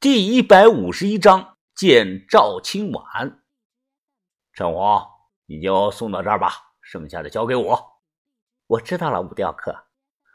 [0.00, 3.40] 第一百五十一章见赵青婉。
[4.52, 5.02] 陈红，
[5.46, 7.84] 你就送到这儿吧，剩下的交给我。
[8.68, 9.74] 我知道了，武雕客。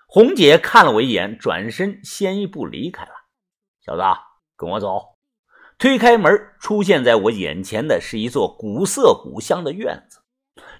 [0.05, 3.11] 红姐看了我一眼，转身先一步离开了。
[3.79, 4.03] 小子，
[4.57, 5.15] 跟我走。
[5.77, 10.19] 推开门，出现在我眼前的是一座古色古香的院子。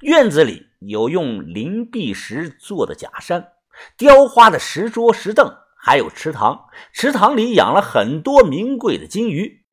[0.02, 3.54] 院子里有用灵璧石做的假山，
[3.96, 5.63] 雕花的石桌石凳。
[5.86, 9.66] 还有池塘，池塘里养了很多名贵的金鱼。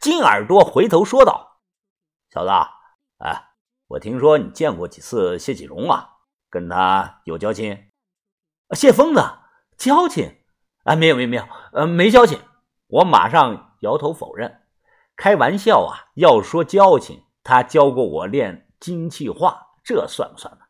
[0.00, 1.60] 金耳朵回头说道
[2.32, 2.50] ：“小子，
[3.18, 3.50] 哎，
[3.88, 6.08] 我听说你见过几次谢启荣啊？
[6.48, 7.90] 跟他有交情？
[8.70, 9.22] 谢疯子，
[9.76, 10.38] 交情？
[10.84, 12.40] 啊，没有，没有，没有，呃，没交情。”
[12.88, 14.62] 我马上摇头否认。
[15.16, 16.08] 开玩笑啊！
[16.14, 20.64] 要说交情，他教过我练金气化，这算不算呢？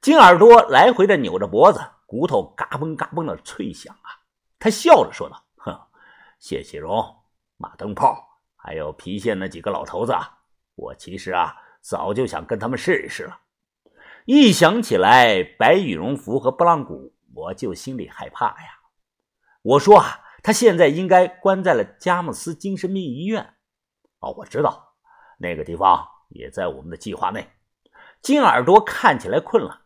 [0.00, 1.80] 金耳朵来回的扭着脖子。
[2.12, 4.20] 骨头嘎嘣嘎嘣的脆响啊！
[4.58, 5.74] 他笑着说道：“哼，
[6.38, 7.02] 谢启荣、
[7.56, 8.22] 马灯泡，
[8.54, 10.12] 还有郫县那几个老头子，
[10.74, 13.40] 我其实啊，早就想跟他们试一试了。
[14.26, 18.80] 一想起来白羽绒服和拨浪鼓，我就心里害怕呀。”
[19.64, 23.54] 我说啊，他现在应该关在了佳木斯精神病医院。
[24.18, 24.96] 哦，我知道，
[25.38, 27.50] 那个地方也在我们的计划内。
[28.20, 29.81] 金耳朵看起来困了。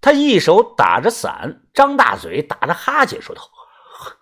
[0.00, 3.42] 他一手打着伞，张大嘴打着哈欠，说道：“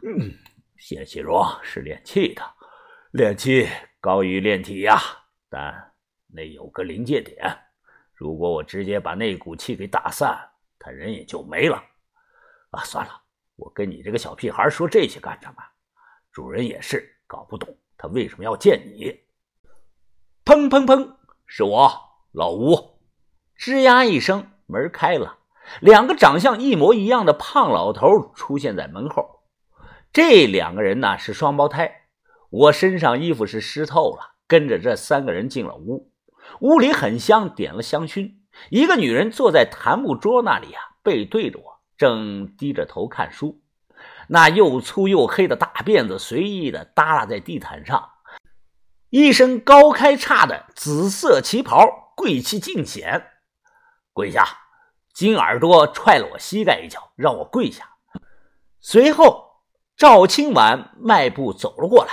[0.02, 0.32] 嗯，
[0.76, 2.42] 谢启荣是练气的，
[3.12, 3.68] 练气
[4.00, 5.00] 高于练体呀。
[5.48, 5.92] 但
[6.26, 7.56] 那有个临界点，
[8.12, 10.36] 如果我直接把那股气给打散，
[10.78, 11.82] 他人也就没了。
[12.70, 13.22] 啊，算了，
[13.54, 15.62] 我跟你这个小屁孩说这些干什么？
[16.32, 19.16] 主人也是搞不懂他为什么要见你。
[20.44, 21.90] 砰砰砰，是我
[22.32, 23.00] 老吴。
[23.56, 25.37] 吱呀一声，门开了。
[25.80, 29.42] 两个长相一模一样的胖老头出现在门后，
[30.12, 32.02] 这两个人呢是双胞胎。
[32.50, 36.10] 我身上衣服是湿透了，跟着这三个人进了屋。
[36.60, 38.32] 屋里很香，点了香薰。
[38.70, 43.60] 一个女人坐在檀木桌那里啊，背对着我，正低着头看书。
[44.28, 48.10] 那又粗又黑的大辫子随意的耷拉在地毯上，
[49.10, 53.26] 一身高开叉的紫色旗袍，贵气尽显。
[54.12, 54.46] 跪下。
[55.18, 57.96] 金耳朵踹了我膝盖一脚，让我跪下。
[58.78, 59.64] 随后，
[59.96, 62.12] 赵青婉迈步走了过来。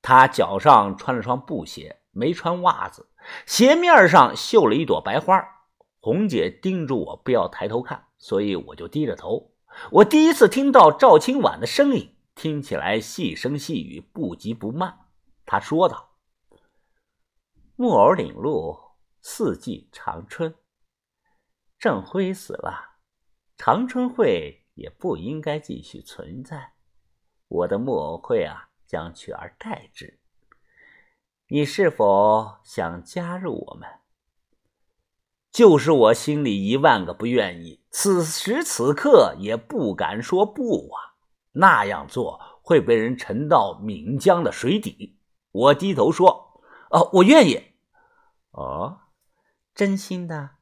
[0.00, 3.10] 他脚上穿了双布鞋，没穿袜子，
[3.44, 5.38] 鞋面上绣了一朵白花。
[6.00, 9.52] 红姐叮嘱我不要抬头看，所以我就低着头。
[9.90, 15.00] 我第一次听到赵青婉的声音，听起来细声细语，不急不慢。
[15.44, 16.12] 她说道
[17.76, 18.78] ：“木偶领路，
[19.20, 20.54] 四季长春。”
[21.80, 22.98] 郑辉死了，
[23.56, 26.74] 长春会也不应该继续存在。
[27.48, 30.20] 我的木偶会啊，将取而代之。
[31.48, 33.88] 你是否想加入我们？
[35.50, 41.16] 就是我心里一万个不愿意，此时此刻也不敢说不啊。
[41.52, 45.18] 那样做会被人沉到岷江的水底。
[45.50, 46.60] 我低头说
[46.92, 47.72] ：“哦，我愿意。”
[48.52, 49.00] 哦，
[49.74, 50.59] 真心的。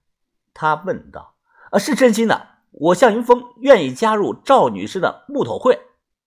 [0.60, 1.36] 他问道
[1.70, 2.48] ：“啊，是真心的。
[2.72, 5.80] 我向云峰愿意加入赵女士的木头会。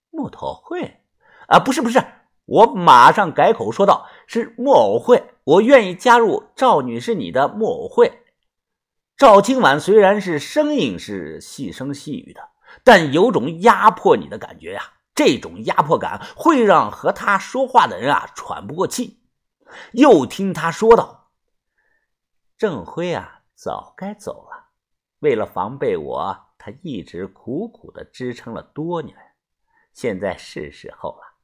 [0.09, 1.02] 木头会？
[1.47, 2.02] 啊，不是，不是。
[2.46, 5.34] 我马上改口说道：是木偶会。
[5.44, 8.24] 我愿意加入赵女士你的木偶会。”
[9.18, 12.42] 赵青婉虽然是声音是细声细语的，
[12.86, 14.94] 但有种压迫你的感觉呀。
[15.13, 19.19] 这种压迫感会让和他说话的人啊喘不过气。
[19.92, 21.31] 又听他说道
[22.58, 24.70] ：“郑辉啊。”早该走了，
[25.20, 29.16] 为了防备我，他一直苦苦的支撑了多年。
[29.94, 31.38] 现在是时候了，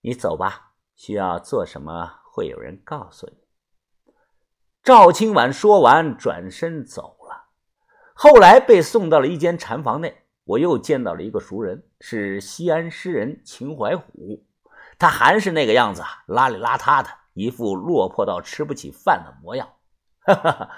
[0.00, 0.72] 你走吧。
[0.96, 4.12] 需要做什么，会有人告诉你。
[4.82, 7.50] 赵青婉说完，转身走了。
[8.12, 14.44] 后来被送到了一间禅房内，我又见到了一个熟人，是西安诗人秦怀虎。
[14.98, 19.68] 他还是那个样子，邋里邋遢的，一副落魄到吃不起饭的模样。
[20.26, 20.70] 哈哈，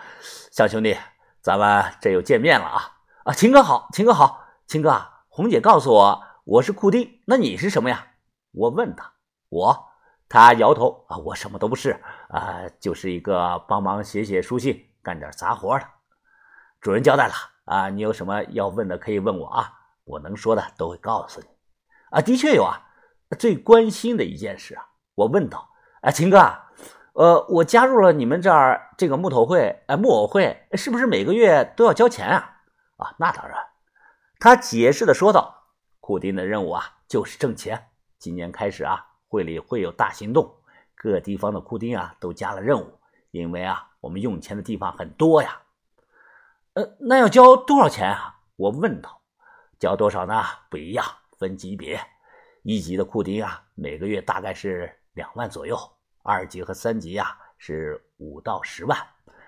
[0.50, 0.96] 小兄弟，
[1.40, 2.98] 咱们这又见面了啊！
[3.26, 8.08] 啊，秦哥好，秦哥好，秦哥，红姐告诉我我是库丁，那你是什么呀？
[8.50, 9.12] 我问他，
[9.48, 9.86] 我，
[10.28, 15.86] 他摇头啊，我什么都不是啊，就是一个帮忙写写书信、干点杂活的。
[16.80, 17.34] 主人交代了
[17.66, 19.72] 啊，你有什么要问的可以问我啊，
[20.02, 21.46] 我能说的都会告诉你。
[22.10, 22.82] 啊，的确有啊，
[23.38, 24.84] 最关心的一件事啊，
[25.14, 25.70] 我问道，
[26.02, 26.65] 啊，秦哥。
[27.16, 32.60] 呃，我加入了你们这儿这个木头会，哎，木偶会，是不是每个月都要交钱啊？
[32.98, 33.56] 啊，那当然。
[34.38, 35.64] 他解释的说道
[35.98, 37.88] ：“库丁的任务啊，就是挣钱。
[38.18, 40.56] 今年开始啊，会里会有大行动，
[40.94, 45.62] 各地方的库丁啊都加了任务，因为啊我们用钱的地方很多呀。
[46.74, 48.40] 呃，那要交多少钱啊？
[48.56, 49.22] 我问道。
[49.78, 50.44] 交多少呢？
[50.68, 51.06] 不一样，
[51.38, 51.98] 分级别。
[52.62, 55.76] 一级的库丁啊，每个月大概是两万左右；
[56.26, 58.98] 二级和三级啊是五到十万；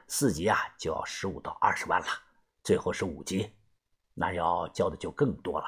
[0.07, 2.07] 四级啊就要十五到二十万了；
[2.63, 3.53] 最后是五级，
[4.15, 5.67] 那要交的就更多了。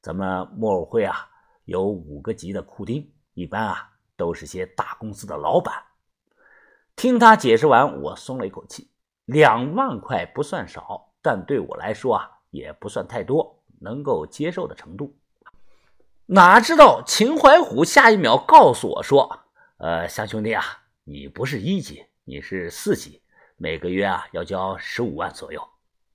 [0.00, 1.28] 咱们木偶会啊
[1.64, 5.74] 有五个级的库丁，一般啊都是些大公司的老板。
[6.94, 8.90] 听他解释完，我松了一口气。
[9.24, 13.56] 两万块不算少，但对我来说啊也不算太多。
[13.80, 15.16] 能够接受的程度，
[16.26, 19.38] 哪知道秦怀虎下一秒告诉我说
[19.78, 20.64] ：“呃，香兄弟啊，
[21.04, 23.22] 你不是一级，你是四级，
[23.56, 25.68] 每个月啊要交十五万左右。”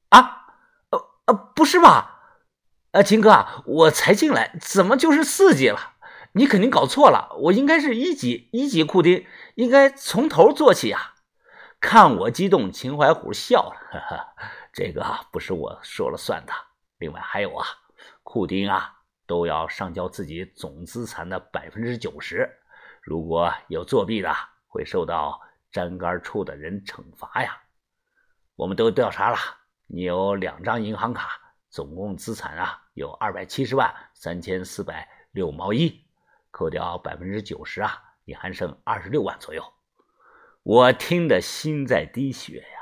[0.10, 0.46] 啊，
[0.90, 2.20] 呃呃，不是吧？
[2.92, 5.94] 呃，秦哥，我才进来，怎么就是四级了？
[6.34, 9.26] 你肯定搞错了，我应该是一级，一级库丁，
[9.56, 11.14] 应该从头做起啊！
[11.80, 14.36] 看我激动，秦怀虎笑了，哈哈，
[14.74, 16.52] 这个不是我说了算的。
[16.98, 17.66] 另外还有啊，
[18.24, 18.94] 库丁啊
[19.26, 22.50] 都要上交自己总资产的百分之九十，
[23.04, 24.34] 如果有作弊的，
[24.66, 25.42] 会受到
[25.74, 27.62] 粘杆处的人惩罚呀。
[28.56, 29.38] 我们都调查了，
[29.88, 31.38] 你有两张银行卡，
[31.70, 36.06] 总共资产啊有二百七十万三千四百六毛一，
[36.50, 39.62] 扣掉百分之九十啊，你还剩二十六万左右。
[40.64, 42.80] 我听得心在滴血呀。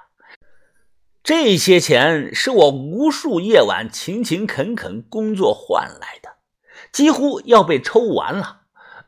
[1.24, 6.38] 这些钱是我无数夜晚勤勤恳恳工作换来的，
[6.92, 8.61] 几乎要被抽完了。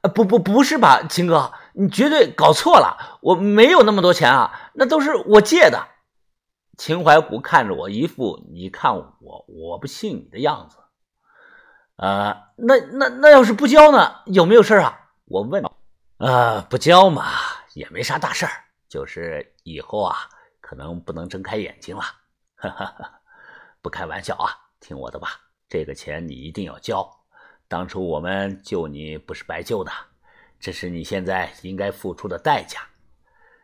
[0.10, 5.88] 不不不是吧，秦哥，你绝对搞错了，我没有那么多钱啊，那都是我借的。
[6.78, 10.78] 秦怀古看着我一副你看我我不信你的样子。
[11.98, 14.22] 呃，那那那要是不交呢？
[14.26, 15.10] 有没有事啊？
[15.26, 15.64] 我问。
[16.18, 17.26] 呃，不交嘛，
[17.74, 18.52] 也没啥大事儿，
[18.90, 20.18] 就是以后啊。
[20.66, 22.02] 可能不能睁开眼睛了，
[22.56, 23.20] 哈哈哈！
[23.82, 25.32] 不开玩笑啊，听我的吧，
[25.70, 27.08] 这个钱你一定要交。
[27.74, 29.92] 当初我们救你不是白救的，
[30.60, 32.82] 这是你现在应该付出的代价。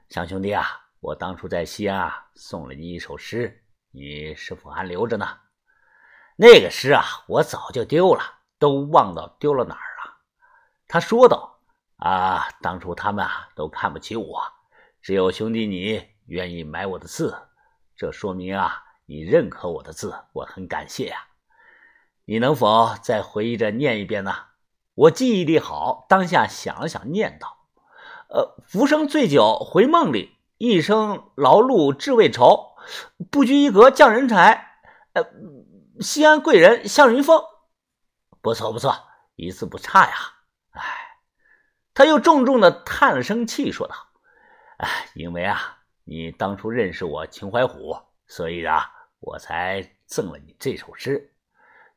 [0.10, 0.66] 小兄弟啊，
[1.00, 5.38] 我当初在西安啊送了你一首诗，你是否还留着呢？
[6.36, 8.24] 那个诗啊，我早就丢了，
[8.58, 10.18] 都忘到丢了哪儿了。
[10.88, 11.60] 他说道
[12.02, 14.42] ：“啊，当初他们啊都看不起我，
[15.04, 17.38] 只有兄弟你。”愿意买我的字，
[17.96, 21.29] 这说明啊，你认可我的字，我很感谢呀。
[22.30, 24.36] 你能否再回忆着念一遍呢？
[24.94, 27.58] 我记忆力好，当下想了想，念道
[28.30, 32.76] ：“呃，浮生醉酒回梦里，一生劳碌志未酬，
[33.32, 34.80] 不拘一格降人才。
[35.14, 35.26] 呃，
[36.02, 37.42] 西安贵人向云峰，
[38.42, 38.96] 不错不错，
[39.36, 40.14] 一字不差呀。
[40.74, 40.84] 哎，
[41.96, 43.96] 他又重重的叹了声气，说道：
[44.78, 47.98] 哎，因为啊。”你当初认识我秦怀虎，
[48.28, 48.86] 所以啊，
[49.20, 51.34] 我才赠了你这首诗。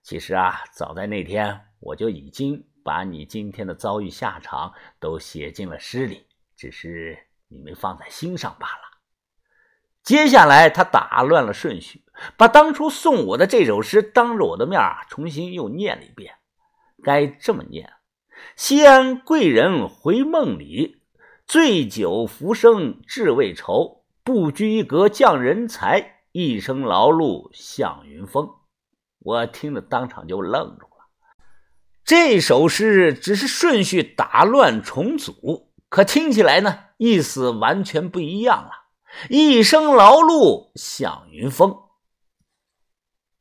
[0.03, 6.27] 其实啊，早在那天，我就已经把你今天的遭遇下场都写进了诗里，
[6.57, 7.17] 只是
[7.49, 8.83] 你没放在心上罢了。
[10.03, 12.05] 接下来，他打乱了顺序，
[12.37, 16.35] 把当初送我的这首诗当着我的面重新又念了一遍。
[17.03, 17.93] 该这么念：
[18.57, 21.03] 西安贵人回梦里，
[21.47, 24.05] 醉酒浮生志未酬。
[24.25, 28.55] 不拘一格降人才，一生劳碌向云峰。
[29.25, 31.07] 我听得当场就愣住了。
[32.05, 38.71] 这首诗只是顺序打乱重组，可听起来呢，意思完全不一样了。
[39.29, 41.77] 一生劳碌向云峰，